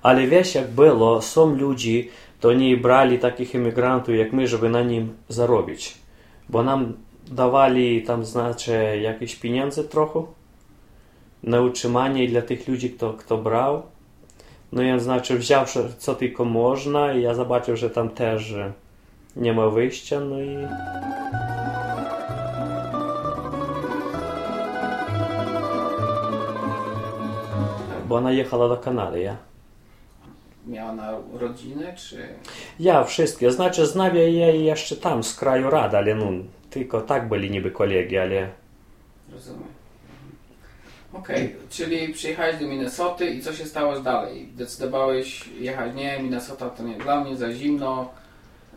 Ale 0.02 0.28
wiesz 0.28 0.56
jak 0.56 0.68
było, 0.68 1.22
są 1.22 1.56
ludzi, 1.56 2.10
to 2.40 2.50
oni 2.50 2.78
brali 2.78 3.20
takich 3.20 3.56
emigrantów 3.56 4.16
jak 4.16 4.34
my, 4.34 4.48
żeby 4.48 4.70
na 4.70 4.82
nim 4.82 5.14
zarobić. 5.30 5.98
Bo 6.50 6.64
nam 6.64 6.94
dawali 7.28 8.04
tam, 8.04 8.26
znaczy, 8.26 9.00
jakieś 9.02 9.36
pieniądze 9.36 9.84
trochę 9.84 10.24
na 11.44 11.62
utrzymanie 11.62 12.28
dla 12.28 12.42
tych 12.42 12.68
ludzi, 12.68 12.90
kto, 12.90 13.14
kto 13.14 13.38
brał. 13.38 13.82
No 14.72 14.84
i 14.84 15.00
znaczy, 15.00 15.38
wziął 15.38 15.66
co 15.98 16.16
tylko 16.16 16.46
można 16.46 17.14
i 17.14 17.22
ja 17.22 17.34
zobaczył, 17.34 17.78
że 17.78 17.90
tam 17.90 18.10
też 18.10 18.56
nie 19.36 19.54
ma 19.54 19.70
wyjścia, 19.70 20.20
no 20.20 20.42
i... 20.42 20.58
Bo 28.08 28.16
ona 28.16 28.32
jechała 28.32 28.70
do 28.70 28.78
Kanady, 28.78 29.20
ja. 29.20 29.38
Miała 30.68 30.94
na 30.94 31.12
rodzinę, 31.34 31.94
czy... 31.96 32.28
Ja 32.80 33.04
wszystkie, 33.04 33.52
znaczy 33.52 33.86
znam 33.86 34.16
jej 34.16 34.66
jeszcze 34.66 34.96
tam, 34.96 35.24
z 35.24 35.36
kraju 35.36 35.70
rad, 35.70 35.94
ale 35.94 36.16
no, 36.16 36.32
tylko 36.70 37.02
tak 37.02 37.30
byli 37.30 37.52
niby 37.52 37.72
kolegi, 37.72 38.18
ale 38.18 38.50
Rozumiem. 39.34 39.76
Okej, 41.14 41.56
czyli 41.70 42.14
przyjechałeś 42.14 42.60
do 42.60 42.68
Minnesoty 42.68 43.26
i 43.26 43.42
co 43.42 43.54
się 43.54 43.66
stało 43.66 44.00
dalej? 44.00 44.50
Decydowałeś 44.56 45.48
jechać, 45.60 45.96
nie, 45.96 46.20
Minnesota 46.20 46.70
to 46.70 46.84
nie 46.84 46.96
dla 46.96 47.24
mnie, 47.24 47.36
za 47.36 47.54
zimno. 47.54 48.10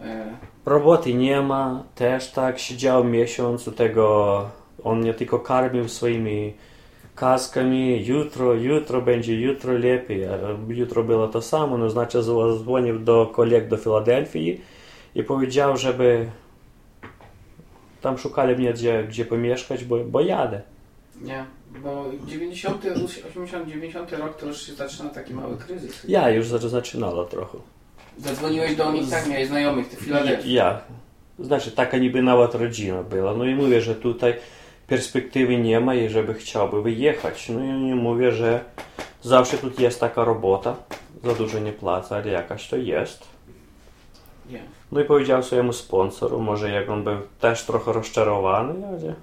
E, 0.01 0.27
roboty 0.67 1.15
nie 1.15 1.43
ma, 1.43 1.85
też 1.95 2.31
tak, 2.31 2.59
siedział 2.59 3.05
miesiąc 3.05 3.69
u 3.69 3.73
tego, 3.73 4.51
on 4.85 5.01
mnie 5.01 5.15
tylko 5.15 5.39
karmił 5.39 5.89
swoimi 5.89 6.55
kaskami, 7.19 8.07
jutro, 8.07 8.55
jutro 8.55 9.03
będzie, 9.03 9.41
jutro 9.41 9.73
lepiej, 9.73 10.25
a 10.27 10.31
jutro 10.69 11.05
było 11.05 11.29
to 11.29 11.43
samo, 11.43 11.79
no 11.79 11.91
znaczy 11.91 12.23
zadzwonił 12.23 12.99
do 12.99 13.27
koleg 13.27 13.69
do 13.69 13.77
Filadelfii 13.77 14.61
i 15.15 15.23
powiedział, 15.25 15.77
żeby 15.77 16.27
tam 18.01 18.19
szukali 18.19 18.57
mnie 18.57 18.73
gdzie, 18.73 19.05
gdzie 19.09 19.25
pomieszkać, 19.25 19.85
bo, 19.85 19.97
bo 20.05 20.21
jadę. 20.21 20.61
nie, 21.23 21.45
bo 21.83 22.05
90, 22.27 22.85
80, 23.31 23.69
90 23.69 24.13
rok 24.13 24.37
to 24.41 24.47
już 24.47 24.63
się 24.67 24.73
zaczyna 24.75 25.09
taki 25.11 25.35
mały 25.35 25.57
kryzys. 25.57 26.05
Ja 26.09 26.31
już 26.31 26.47
za- 26.49 26.59
zaczynała 26.69 27.25
trochę. 27.25 27.59
Zadzwoniłeś 28.19 28.77
do 28.77 28.93
nich, 28.93 29.11
tak, 29.11 29.29
miałeś 29.29 29.49
znajomych, 29.49 29.89
ty 29.89 29.97
Filadelfii. 29.97 30.53
Ja. 30.53 30.81
Znaczy, 31.39 31.71
taka 31.73 31.99
niby 31.99 32.23
nawet 32.23 32.55
rodzina 32.55 33.03
była. 33.03 33.35
No 33.35 33.45
i 33.45 33.55
mówię, 33.55 33.81
że 33.81 33.95
tutaj 33.95 34.35
perspektywy 34.89 35.57
nie 35.57 35.81
ma 35.81 35.95
i 35.95 36.09
żeby 36.09 36.35
chciałby 36.35 36.83
wyjechać. 36.83 37.49
No 37.49 37.61
i 37.65 37.69
nie 37.69 37.95
mówię, 37.97 38.33
że 38.33 38.61
zawsze 39.23 39.59
tu 39.59 39.71
jest 39.83 40.01
taka 40.01 40.25
robota. 40.25 40.77
Za 41.25 41.35
dużo 41.35 41.59
nie 41.59 41.73
płacę, 41.73 42.17
ale 42.17 42.29
jakaś 42.29 42.69
to 42.69 42.77
jest. 42.77 43.25
Nie. 44.51 44.61
No 44.93 45.01
i 45.01 45.05
powiedział 45.05 45.43
swojemu 45.43 45.73
sponsoru, 45.73 46.41
może 46.41 46.71
jak 46.71 46.91
on 46.91 47.05
był 47.05 47.17
też 47.41 47.63
trochę 47.65 47.93
rozczarowany, 47.93 48.87
ale, 48.87 49.15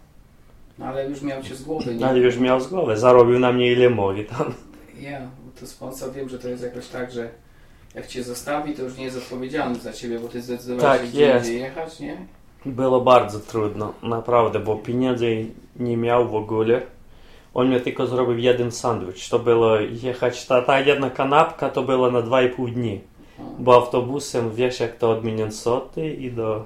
No 0.79 0.85
ale 0.85 1.09
już 1.09 1.21
miał 1.21 1.43
cię 1.43 1.55
z 1.55 1.63
głowy, 1.63 1.95
nie? 1.95 2.07
ale 2.07 2.19
już 2.19 2.37
miał 2.37 2.59
z 2.61 2.67
głowy. 2.67 2.97
Zarobił 2.97 3.39
na 3.39 3.51
mnie 3.51 3.71
ile 3.71 3.89
mówi 3.89 4.25
tam. 4.25 4.53
Ja, 4.99 5.21
to 5.59 5.67
sponsor 5.67 6.11
wiem, 6.13 6.29
że 6.29 6.39
to 6.39 6.47
jest 6.49 6.63
jakoś 6.63 6.87
tak, 6.87 7.11
że 7.11 7.29
jak 7.95 8.07
cię 8.07 8.23
zostawi, 8.23 8.73
to 8.73 8.81
już 8.83 8.97
nie 8.97 9.03
jest 9.05 9.17
odpowiedzialny 9.17 9.79
za 9.79 9.93
ciebie, 9.93 10.19
bo 10.19 10.27
ty 10.27 10.41
zdecydowałeś 10.41 10.99
Tak, 11.01 11.09
gdzie 11.09 11.21
jest. 11.21 11.49
jechać, 11.51 11.99
nie? 11.99 12.17
Było 12.65 13.01
bardzo 13.01 13.39
trudno, 13.39 13.93
naprawdę, 14.03 14.59
bo 14.59 14.75
pieniędzy 14.75 15.45
nie 15.79 15.97
miał 15.97 16.29
w 16.29 16.35
ogóle. 16.35 16.81
On 17.53 17.69
mi 17.69 17.81
tylko 17.81 18.07
zrobił 18.07 18.37
jeden 18.37 18.71
sandwich. 18.71 19.29
To 19.29 19.39
było 19.39 19.75
jechać, 19.75 20.45
ta, 20.45 20.61
ta 20.61 20.79
jedna 20.79 21.09
kanapka 21.09 21.69
to 21.69 21.83
było 21.83 22.11
na 22.11 22.21
2,5 22.21 22.73
dni. 22.73 23.01
Bo 23.59 23.73
autobusem, 23.75 24.55
wiesz 24.55 24.79
jak 24.79 24.97
to 24.97 25.11
od 25.11 25.23
Minnesoty 25.23 26.13
i 26.13 26.31
do, 26.31 26.65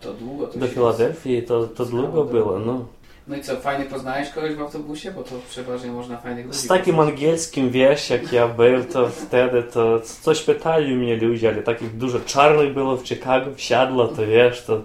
to 0.00 0.12
długo 0.12 0.46
to 0.46 0.58
do 0.58 0.66
Filadelfii, 0.66 1.42
to, 1.42 1.66
to 1.66 1.84
długo 1.84 2.24
było, 2.24 2.58
no. 2.58 2.84
No 3.28 3.36
i 3.36 3.40
co, 3.42 3.56
fajnie 3.56 3.84
poznałeś 3.84 4.30
kogoś 4.30 4.54
w 4.54 4.60
autobusie? 4.60 5.10
Bo 5.10 5.22
to 5.22 5.30
przeważnie 5.50 5.90
można 5.92 6.16
fajnych 6.16 6.46
ludzi 6.46 6.58
Z 6.58 6.66
takim 6.66 6.96
poznać. 6.96 7.14
angielskim, 7.14 7.70
wiesz, 7.70 8.10
jak 8.10 8.32
ja 8.32 8.48
był, 8.48 8.84
to 8.84 9.08
wtedy 9.08 9.62
to 9.62 10.00
coś 10.00 10.42
pytali 10.42 10.94
mnie 10.94 11.16
ludzie, 11.16 11.48
ale 11.48 11.62
takich 11.62 11.96
dużo 11.96 12.20
czarnych 12.20 12.74
było 12.74 12.96
w 12.96 13.06
Chicago, 13.08 13.46
wsiadło, 13.54 14.08
to 14.08 14.26
wiesz, 14.26 14.64
to 14.64 14.80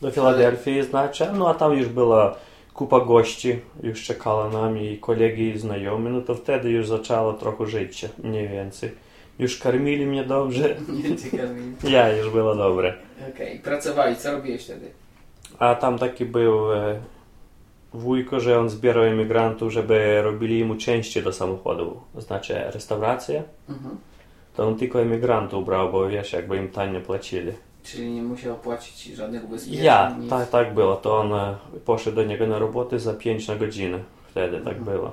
do 0.00 0.10
Filadelfii, 0.10 0.82
znaczy, 0.82 1.26
no 1.34 1.48
a 1.48 1.54
tam 1.54 1.72
już 1.72 1.88
była 1.88 2.36
kupa 2.74 3.00
gości, 3.00 3.58
już 3.82 4.04
czekała 4.04 4.48
nami 4.48 4.92
i 4.92 4.98
kolegi 4.98 5.48
i 5.48 5.58
znajomi, 5.58 6.10
no 6.10 6.20
to 6.20 6.34
wtedy 6.34 6.70
już 6.70 6.88
zaczęło 6.88 7.32
trochę 7.32 7.66
życie, 7.66 8.08
mniej 8.24 8.48
więcej. 8.48 8.90
Już 9.38 9.58
karmili 9.58 10.06
mnie 10.06 10.24
dobrze, 10.24 10.76
Nie, 11.84 11.90
ja 11.90 12.16
już 12.16 12.30
było 12.30 12.54
dobre. 12.54 12.94
Okej, 13.34 13.58
pracowali, 13.58 14.16
co 14.16 14.32
robiłeś 14.32 14.64
wtedy? 14.64 14.90
A 15.58 15.74
tam 15.74 15.98
taki 15.98 16.24
był 16.24 16.72
e, 16.72 17.00
wujko, 17.92 18.40
że 18.40 18.58
on 18.58 18.70
zbierał 18.70 19.04
emigrantów, 19.04 19.72
żeby 19.72 20.22
robili 20.22 20.64
mu 20.64 20.76
części 20.76 21.22
do 21.22 21.32
samochodu, 21.32 22.00
znaczy 22.18 22.54
restaurację. 22.54 23.42
Mhm. 23.68 23.96
To 24.56 24.68
on 24.68 24.76
tylko 24.76 25.00
emigrantów 25.00 25.66
brał, 25.66 25.92
bo 25.92 26.08
wiesz, 26.08 26.32
jakby 26.32 26.56
im 26.56 26.68
tanio 26.68 27.00
płacili. 27.00 27.52
Czyli 27.86 28.10
nie 28.10 28.22
musiał 28.22 28.56
płacić 28.56 29.04
żadnych 29.14 29.44
ubezpieczeń? 29.44 29.84
Ja, 29.84 30.16
nic. 30.20 30.30
tak, 30.30 30.50
tak 30.50 30.74
było. 30.74 30.96
To 30.96 31.18
on 31.18 31.32
e, 31.32 31.56
poszedł 31.84 32.16
do 32.16 32.24
niego 32.24 32.46
na 32.46 32.58
robotę 32.58 32.98
za 32.98 33.14
5 33.14 33.48
na 33.48 33.56
godzinę. 33.56 33.98
Wtedy 34.30 34.56
tak 34.60 34.76
Mhm. 34.76 34.84
było. 34.96 35.12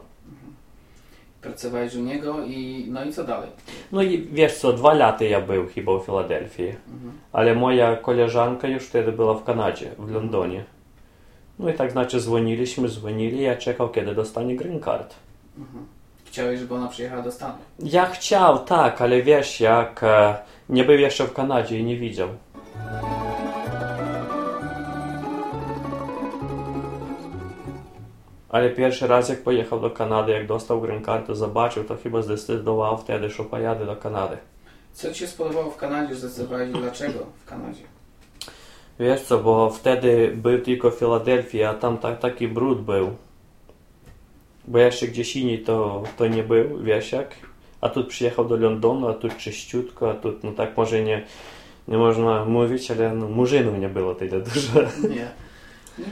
Pracowałeś 1.41 1.95
u 1.95 1.99
niego 2.01 2.43
i 2.45 2.85
no 2.89 3.03
i 3.05 3.13
co 3.13 3.23
dalej? 3.23 3.49
No 3.91 4.01
i 4.03 4.21
wiesz 4.31 4.57
co, 4.57 4.73
dwa 4.73 4.93
lata 4.93 5.23
ja 5.25 5.41
był 5.41 5.67
chyba 5.67 5.99
w 5.99 6.05
Filadelfii. 6.05 6.67
Mhm. 6.67 7.11
Ale 7.33 7.55
moja 7.55 7.95
koleżanka 7.95 8.67
już 8.67 8.83
wtedy 8.83 9.11
była 9.11 9.33
w 9.33 9.43
Kanadzie, 9.43 9.91
w 9.99 10.11
Londonie. 10.11 10.63
No 11.59 11.69
i 11.69 11.73
tak 11.73 11.91
znaczy 11.91 12.19
dzwoniliśmy, 12.21 12.89
dzwonili, 12.89 13.41
ja 13.41 13.55
czekał 13.55 13.89
kiedy 13.89 14.15
dostanie 14.15 14.55
green 14.55 14.81
card. 14.81 15.15
Mhm. 15.57 15.85
Chciałeś, 16.25 16.59
żeby 16.59 16.75
ona 16.75 16.87
przyjechała 16.87 17.21
do 17.21 17.31
Stanów? 17.31 17.57
Ja 17.79 18.05
chciał, 18.05 18.59
tak, 18.59 19.01
ale 19.01 19.21
wiesz, 19.21 19.59
jak 19.59 20.03
e, 20.03 20.35
nie 20.69 20.83
był 20.83 20.95
jeszcze 20.97 21.25
w 21.25 21.33
Kanadzie 21.33 21.79
i 21.79 21.83
nie 21.83 21.97
widział. 21.97 22.29
Ale 28.53 28.69
pierwszy 28.69 29.07
raz, 29.07 29.29
jak 29.29 29.43
pojechał 29.43 29.79
do 29.79 29.89
Kanady, 29.89 30.31
jak 30.31 30.47
dostał 30.47 30.81
green 30.81 31.03
card, 31.05 31.27
to 31.27 31.35
zobaczył, 31.35 31.83
to 31.83 31.97
chyba 31.97 32.21
zdecydował 32.21 32.97
wtedy, 32.97 33.29
że 33.29 33.43
pojadę 33.43 33.85
do 33.85 33.95
Kanady. 33.95 34.37
Co 34.93 35.13
Ci 35.13 35.19
się 35.19 35.27
spodobało 35.27 35.71
w 35.71 35.77
Kanadzie, 35.77 36.15
zdecydowałeś 36.15 36.71
dlaczego 36.71 37.19
w 37.45 37.49
Kanadzie? 37.49 37.83
Wiesz 38.99 39.21
co, 39.21 39.39
bo 39.39 39.69
wtedy 39.69 40.33
był 40.35 40.61
tylko 40.61 40.91
w 40.91 40.95
Filadelfii, 40.95 41.63
a 41.63 41.73
tam 41.73 41.97
tak, 41.97 42.19
taki 42.19 42.47
brud 42.47 42.81
był. 42.81 43.09
Bo 44.67 44.77
jeszcze 44.77 45.07
gdzieś 45.07 45.35
indziej 45.35 45.59
to, 45.59 46.03
to 46.17 46.27
nie 46.27 46.43
był, 46.43 46.83
wiesz 46.83 47.11
jak. 47.11 47.35
A 47.81 47.89
tu 47.89 48.03
przyjechał 48.03 48.45
do 48.45 48.57
Londynu, 48.57 49.07
a 49.07 49.13
tu 49.13 49.29
czyściutko, 49.29 50.11
a 50.11 50.13
tu, 50.13 50.33
no 50.43 50.51
tak 50.51 50.77
może 50.77 51.01
nie, 51.01 51.25
nie 51.87 51.97
można 51.97 52.45
mówić, 52.45 52.91
ale 52.91 53.15
no, 53.15 53.27
murzynów 53.27 53.79
nie 53.79 53.89
było 53.89 54.15
tyle 54.15 54.39
dużo. 54.41 54.79
Nie. 55.09 55.42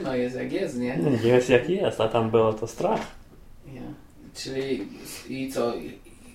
No 0.04 0.16
jest 0.16 0.36
jak 0.36 0.52
jest, 0.52 0.78
nie? 0.78 0.98
Jest 1.24 1.50
jak 1.50 1.70
jest, 1.70 2.00
a 2.00 2.08
tam 2.08 2.30
było 2.30 2.52
to 2.52 2.66
strach. 2.66 3.00
nie. 3.66 3.82
Czyli 4.34 4.88
i 5.28 5.48
co, 5.52 5.72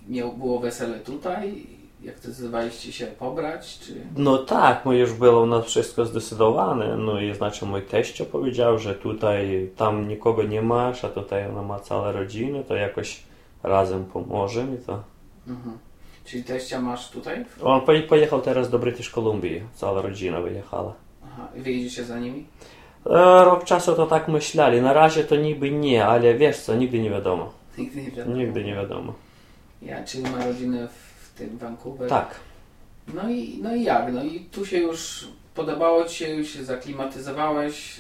miał, 0.10 0.34
było 0.34 0.60
wesele 0.60 1.00
tutaj? 1.00 1.68
Jak 2.04 2.20
zdecydowaliście 2.20 2.92
się 2.92 3.06
pobrać, 3.06 3.80
czy... 3.80 3.94
No 4.16 4.38
tak, 4.38 4.86
no 4.86 4.94
już 4.94 5.14
było 5.14 5.42
u 5.42 5.46
nas 5.46 5.66
wszystko 5.66 6.06
zdecydowane, 6.06 6.98
no 6.98 7.22
i 7.22 7.34
znaczy 7.36 7.66
mój 7.66 7.82
teścio 7.82 8.26
powiedział, 8.26 8.80
że 8.80 8.96
tutaj 8.96 9.70
tam 9.76 10.08
nikogo 10.08 10.44
nie 10.44 10.62
masz, 10.62 11.04
a 11.06 11.10
tutaj 11.10 11.48
ona 11.50 11.62
ma 11.62 11.80
całe 11.80 12.12
rodziny, 12.12 12.64
to 12.64 12.76
jakoś 12.76 13.24
razem 13.64 14.06
pomożemy, 14.06 14.78
to... 14.78 15.04
Mhm. 15.48 15.78
Czyli 16.26 16.44
teścia 16.44 16.82
masz 16.82 17.10
tutaj? 17.10 17.46
On 17.64 17.82
poje- 17.82 18.08
pojechał 18.08 18.42
teraz 18.42 18.70
do 18.70 18.80
British 18.80 19.10
Columbia, 19.10 19.62
cała 19.74 20.02
rodzina 20.02 20.42
wyjechała. 20.42 20.94
Aha. 21.26 21.48
I 21.56 21.62
wyjedziecie 21.62 22.04
za 22.04 22.20
nimi? 22.20 22.46
E, 23.06 23.46
Rok 23.46 23.64
czasu 23.64 23.96
to 23.96 24.08
tak 24.08 24.28
myśleli, 24.28 24.82
na 24.82 24.94
razie 24.94 25.24
to 25.24 25.36
niby 25.36 25.72
nie, 25.72 26.06
ale 26.06 26.36
wiesz 26.36 26.60
co, 26.60 26.76
nigdy 26.76 27.00
nie 27.00 27.10
wiadomo. 27.10 27.54
Nigdy 27.78 28.02
nie 28.02 28.12
wiadomo. 28.12 28.36
Nigdy 28.36 28.64
nie 28.64 28.76
wiadomo. 28.76 29.14
Ja, 29.82 30.04
czyli 30.04 30.24
ma 30.24 30.46
rodzinę 30.46 30.88
w 30.88 31.38
tym 31.38 31.58
Vancouver. 31.58 32.10
Tak. 32.10 32.36
No 33.14 33.30
i, 33.30 33.60
no 33.64 33.76
i 33.76 33.84
jak? 33.84 34.14
No 34.14 34.24
i 34.24 34.40
tu 34.40 34.66
się 34.66 34.78
już 34.78 35.28
podobało 35.56 36.06
Ci 36.06 36.16
się, 36.16 36.30
już 36.30 36.50
się 36.50 36.64
zaklimatyzowałeś, 36.64 38.00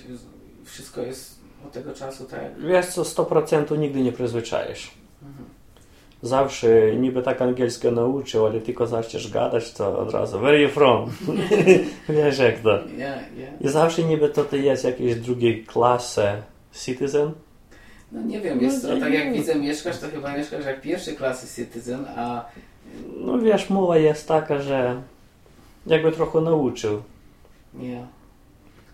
wszystko 0.66 1.02
jest 1.02 1.40
od 1.66 1.72
tego 1.72 1.94
czasu 1.94 2.26
tak. 2.26 2.60
Wiesz 2.60 2.86
co, 2.86 3.02
100% 3.04 3.78
nigdy 3.78 4.02
nie 4.02 4.12
przyzwyczaisz. 4.12 4.92
Mhm. 5.24 5.50
Zawsze 6.22 6.96
niby 6.96 7.22
tak 7.22 7.42
angielskiego 7.42 7.96
nauczył, 7.96 8.46
ale 8.46 8.62
tylko 8.62 8.88
zaczniesz 8.88 9.32
gadać, 9.32 9.74
to 9.74 10.00
od 10.00 10.12
razu 10.12 10.40
Where 10.40 10.62
you 10.62 10.70
from? 10.70 11.12
Wiesz 12.10 12.40
jak 12.40 12.60
to. 12.60 12.70
Ja, 12.98 13.08
ja. 13.16 13.48
I 13.62 13.68
zawsze 13.68 14.04
niby 14.04 14.30
to 14.30 14.44
ty 14.44 14.60
jest 14.60 14.84
jakiejś 14.84 15.16
drugiej 15.16 15.64
klasy 15.64 16.24
citizen. 16.86 17.32
No 18.12 18.22
nie 18.22 18.42
wiem, 18.42 18.62
jest 18.62 18.84
No, 18.84 18.90
to, 18.90 19.00
tak 19.00 19.14
jak 19.14 19.34
widzę 19.34 19.56
mieszkasz, 19.56 20.00
to 20.00 20.08
chyba 20.08 20.38
mieszkasz 20.38 20.66
jak 20.66 20.82
pierwszej 20.82 21.16
klasy 21.16 21.64
citizen, 21.64 22.06
a 22.16 22.46
No 23.18 23.40
wiesz, 23.40 23.70
mowa 23.70 23.98
jest 23.98 24.28
taka, 24.28 24.62
że 24.62 25.02
jakby 25.88 26.12
trochę 26.12 26.42
nauczył. 26.42 27.02
nie. 27.74 28.06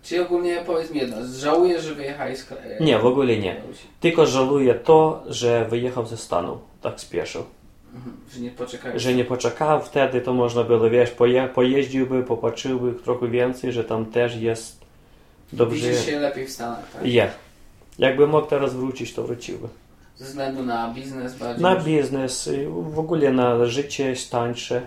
Czyli 0.03 0.22
ogólnie 0.22 0.63
powiedz 0.65 0.92
mi 0.92 1.00
jedno, 1.00 1.18
żałujesz, 1.38 1.84
że 1.84 1.96
wyjechałeś 1.96 2.38
z 2.39 2.44
kraju? 2.46 2.84
Nie, 2.84 3.00
w 3.00 3.06
ogóle 3.06 3.38
nie. 3.38 3.62
Tylko 4.00 4.25
żaluję 4.25 4.74
to, 4.75 5.24
że 5.27 5.65
wyjechał 5.65 6.06
ze 6.06 6.18
Stanów. 6.18 6.58
Tak 6.83 6.99
spieszył. 6.99 7.43
Mhm, 7.95 8.17
że 8.33 8.39
nie 8.39 8.51
poczekałeś. 8.51 9.01
Że 9.01 9.13
nie 9.13 9.25
poczekał 9.25 9.81
wtedy, 9.81 10.21
to 10.21 10.33
można 10.33 10.63
było, 10.63 10.89
wiesz, 10.89 11.11
poje, 11.11 11.47
pojeździłby, 11.47 12.23
popatrzyłby 12.23 12.93
trochę 12.93 13.27
więcej, 13.27 13.71
że 13.71 13.83
tam 13.83 14.05
też 14.05 14.35
jest 14.35 14.79
dobrze. 15.53 15.75
Widzisz 15.75 16.05
się 16.05 16.19
lepiej 16.19 16.45
w 16.47 16.51
Stanach, 16.51 16.91
tak? 16.93 17.05
Je. 17.05 17.31
Jakby 17.99 18.27
mógł 18.27 18.47
teraz 18.47 18.73
wrócić, 18.73 19.13
to 19.13 19.23
wróciłby. 19.23 19.67
Ze 20.15 20.25
względu 20.25 20.63
na 20.63 20.93
biznes 20.93 21.37
bardziej. 21.37 21.63
Na 21.63 21.75
biznes, 21.75 22.47
y, 22.47 22.67
w 22.69 22.99
ogóle 22.99 23.31
na 23.31 23.65
życie 23.65 24.09
jest 24.09 24.31
tańsze. 24.31 24.81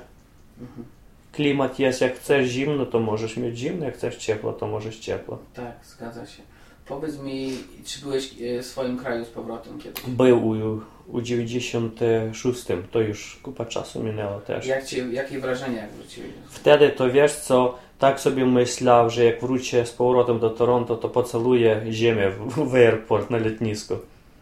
Mhm. 0.61 0.85
Klimat 1.33 1.79
jest, 1.79 2.01
jak 2.01 2.17
chcesz 2.17 2.49
zimno, 2.49 2.87
to 2.87 3.01
możesz 3.01 3.37
mieć 3.37 3.59
zimno, 3.59 3.85
jak 3.85 3.95
chcesz 3.95 4.17
ciepło, 4.17 4.53
to 4.53 4.67
możesz 4.67 4.99
ciepło. 4.99 5.39
Tak, 5.55 5.73
zgadza 5.85 6.27
się. 6.27 6.43
Powiedz 6.89 7.19
mi, 7.19 7.59
czy 7.85 8.01
byłeś 8.01 8.31
e, 8.43 8.63
w 8.63 8.67
swoim 8.67 8.99
kraju 8.99 9.25
z 9.25 9.29
powrotem 9.29 9.79
kiedyś? 9.79 10.05
Był 10.07 10.49
u, 10.49 10.81
u 11.09 11.21
96, 11.21 12.65
to 12.91 13.01
już 13.01 13.39
kupa 13.43 13.65
czasu 13.65 14.03
minęło 14.03 14.41
też. 14.41 14.67
Jak 14.67 14.85
cię, 14.85 14.99
jakie 15.13 15.41
wrażenia 15.41 15.83
jak 15.83 15.91
wróciłeś? 15.93 16.31
Wtedy 16.49 16.91
to 16.91 17.11
wiesz 17.11 17.35
co, 17.35 17.79
tak 17.99 18.21
sobie 18.21 18.47
myślał, 18.47 19.11
że 19.11 19.25
jak 19.25 19.41
wrócę 19.41 19.87
z 19.87 19.93
powrotem 19.93 20.39
do 20.39 20.51
Toronto, 20.51 20.97
to 20.97 21.09
pocaluję 21.09 21.83
ziemię 21.91 22.31
w, 22.31 22.71
w 22.71 22.75
airport 22.75 23.31
na 23.31 23.39
lotnisku. 23.39 23.95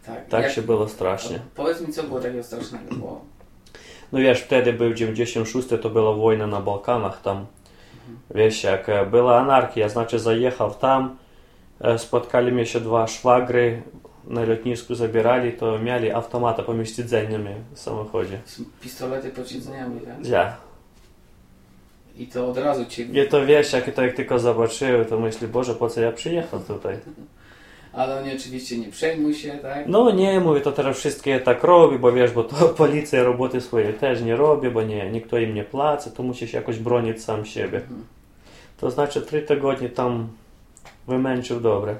Tak, 0.05 0.27
Tak 0.29 0.43
jak, 0.43 0.51
się 0.51 0.61
było 0.61 0.89
strasznie. 0.89 1.39
Powiedz 1.55 1.81
mi, 1.81 1.93
co 1.93 2.03
było 2.03 2.19
takiego 2.19 2.43
strasznego? 2.43 2.95
Bo... 2.95 3.21
No 4.11 4.19
wiesz, 4.19 4.41
wtedy 4.41 4.73
był 4.73 4.93
96, 4.93 5.67
to 5.81 5.89
była 5.89 6.13
wojna 6.13 6.47
na 6.47 6.61
Bałkanach 6.61 7.21
tam. 7.21 7.45
Wiesz, 8.35 8.63
jak 8.63 8.89
e, 8.89 9.05
była 9.05 9.39
anarchia, 9.39 9.89
znaczy 9.89 10.19
zajechał 10.19 10.73
tam, 10.73 11.17
spotkali 11.96 12.52
mnie 12.52 12.66
się 12.66 12.80
dwa 12.80 13.06
szwagry, 13.06 13.82
na 14.30 14.44
lotnisku 14.44 14.94
zabierali, 14.94 15.52
to 15.52 15.78
mieli 15.78 16.10
автомата 16.10 16.62
поміж 16.62 16.94
сидzenнями 16.94 17.54
w 17.74 17.78
samochodzie. 17.78 18.38
z 18.44 18.60
Pistolety 18.80 19.30
pod 19.30 19.48
siedzeniami, 19.50 20.00
tak? 20.00 20.26
Ja. 20.26 20.56
I 22.16 22.26
to 22.26 22.48
od 22.48 22.58
razu 22.58 22.86
cię... 22.86 23.02
I 23.02 23.28
to 23.28 23.46
wiesz, 23.46 23.72
jak 23.72 23.94
to 23.94 24.02
jak 24.02 24.14
tylko 24.16 24.38
zobaczyły, 24.38 25.04
to 25.04 25.20
myśli, 25.20 25.48
Boże, 25.48 25.74
po 25.74 25.88
co 25.88 26.00
ja 26.00 26.12
przyjechał 26.12 26.60
tutaj? 26.60 26.96
Ale 27.92 28.20
oni 28.20 28.36
oczywiście 28.36 28.78
nie 28.78 28.90
przejmuj 28.90 29.34
się, 29.34 29.50
tak? 29.50 29.86
No 29.86 30.10
nie, 30.10 30.40
mówię, 30.40 30.60
to 30.60 30.72
teraz 30.72 30.96
wszystkie 30.96 31.40
tak 31.40 31.64
robi, 31.64 31.98
bo 31.98 32.12
wiesz, 32.12 32.30
bo 32.30 32.44
to 32.44 32.68
policja 32.68 33.22
roboty 33.22 33.60
swoje 33.60 33.92
też 33.92 34.22
nie 34.22 34.36
robi, 34.36 34.70
bo 34.70 34.82
nie, 34.82 35.10
nikt 35.10 35.32
im 35.32 35.54
nie 35.54 35.64
płaci, 35.64 36.10
to 36.10 36.22
musisz 36.22 36.52
jakoś 36.52 36.78
bronić 36.78 37.24
sam 37.24 37.44
siebie. 37.44 37.78
Mhm. 37.78 38.04
To 38.76 38.90
znaczy, 38.90 39.22
trzy 39.22 39.42
tygodnie 39.42 39.88
tam 39.88 40.28
wymęczył 41.07 41.59
dobre. 41.59 41.95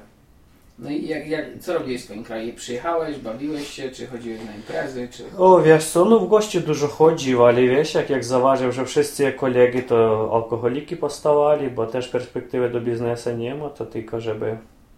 No 0.78 0.90
i 0.90 1.06
jak, 1.06 1.28
jak, 1.28 1.44
co 1.60 1.74
robiłeś 1.74 2.00
w 2.00 2.04
swoim 2.04 2.24
kraju? 2.24 2.52
Przyjechałeś, 2.54 3.18
bawiłeś 3.18 3.68
się, 3.68 3.90
czy 3.90 4.06
chodziłeś 4.06 4.40
na 4.44 4.54
imprezy, 4.54 5.08
czy... 5.10 5.24
O, 5.38 5.62
wiesz 5.62 5.84
co, 5.84 6.04
no 6.04 6.18
w 6.18 6.28
gości 6.28 6.60
dużo 6.60 6.88
chodził, 6.88 7.44
ale 7.44 7.62
wiesz, 7.62 7.94
jak, 7.94 8.10
jak 8.10 8.24
zauważył, 8.24 8.72
że 8.72 8.84
wszyscy 8.84 9.32
kolegi 9.32 9.82
to 9.82 10.30
alkoholiki 10.32 10.96
postawali, 10.96 11.70
bo 11.70 11.86
też 11.86 12.08
perspektywy 12.08 12.70
do 12.70 12.80
biznesu 12.80 13.36
nie 13.36 13.54
ma, 13.54 13.70
to 13.70 13.86
tylko 13.86 14.20
żeby, 14.20 14.56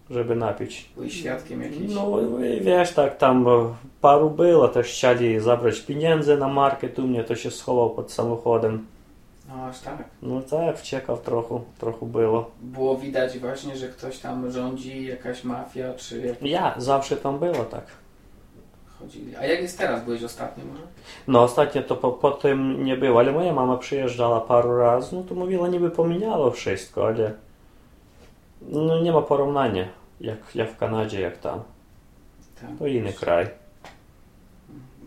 żeby 0.09 0.35
napić. 0.35 0.89
Byłeś 0.95 1.13
świadkiem 1.13 1.61
jakiejś... 1.61 1.91
No 1.93 2.19
i 2.57 2.61
wiesz, 2.61 2.93
tak 2.93 3.17
tam 3.17 3.45
paru 4.01 4.29
było, 4.29 4.67
też 4.67 4.87
chcieli 4.87 5.39
zabrać 5.39 5.79
pieniądze 5.79 6.37
na 6.37 6.47
market 6.47 6.99
u 6.99 7.07
mnie, 7.07 7.23
to 7.23 7.35
się 7.35 7.51
schował 7.51 7.89
pod 7.89 8.11
samochodem. 8.11 8.85
No 9.49 9.65
aż 9.65 9.79
tak. 9.79 10.03
No 10.21 10.41
tak, 10.41 10.77
wciekał 10.77 11.17
trochę, 11.17 11.61
trochę 11.77 12.05
było. 12.05 12.51
Było 12.61 12.97
widać 12.97 13.39
właśnie, 13.39 13.77
że 13.77 13.87
ktoś 13.87 14.19
tam 14.19 14.51
rządzi, 14.51 15.05
jakaś 15.05 15.43
mafia, 15.43 15.93
czy 15.93 16.21
jak 16.21 16.41
Ja, 16.41 16.75
zawsze 16.77 17.17
tam 17.17 17.39
było 17.39 17.65
tak. 17.65 17.85
chodzili. 18.99 19.35
A 19.35 19.45
jak 19.45 19.61
jest 19.61 19.77
teraz? 19.77 20.05
Byłeś 20.05 20.23
ostatnio 20.23 20.65
może? 20.65 20.81
No 21.27 21.43
ostatnio 21.43 21.83
to 21.83 21.95
po, 21.95 22.11
po 22.11 22.31
tym 22.31 22.83
nie 22.85 22.97
było, 22.97 23.19
ale 23.19 23.31
moja 23.31 23.53
mama 23.53 23.77
przyjeżdżała 23.77 24.41
paru 24.41 24.77
razy, 24.77 25.15
no 25.15 25.23
to 25.23 25.35
mówiła 25.35 25.67
niby 25.67 25.91
pomieniało 25.91 26.51
wszystko, 26.51 27.07
ale 27.07 27.33
no 28.61 28.99
nie 28.99 29.11
ma 29.11 29.21
porównania 29.21 29.85
jak, 30.21 30.55
jak 30.55 30.71
w 30.71 30.77
Kanadzie, 30.77 31.21
jak 31.21 31.37
tam. 31.37 31.59
Tak. 32.61 32.69
To 32.79 32.87
inny 32.87 33.13
kraj. 33.13 33.47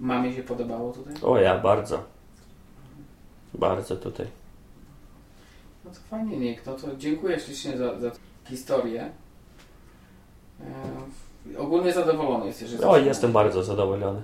Mamie 0.00 0.33
się 0.33 0.42
podobało 0.42 0.92
tutaj? 0.92 1.14
O 1.22 1.38
ja, 1.38 1.59
bardzo. 1.59 1.98
Bardzo 3.54 3.96
tutaj. 3.96 4.26
No 5.84 5.90
to 5.90 5.96
fajnie, 6.10 6.36
Nick. 6.36 6.66
No 6.66 6.74
to 6.74 6.96
dziękuję 6.96 7.40
ślicznie 7.40 7.76
za, 7.78 8.00
za 8.00 8.10
historię. 8.48 9.10
E, 11.54 11.58
ogólnie 11.58 11.92
zadowolony 11.92 12.46
jesteś, 12.46 12.68
że 12.68 12.88
O, 12.88 12.98
jestem 12.98 13.32
bardzo 13.32 13.62
zadowolony. 13.62 14.22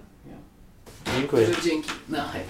Dziękuję. 1.16 1.46
Że 1.46 1.62
dzięki. 1.62 1.90
No, 2.08 2.18
hej. 2.22 2.42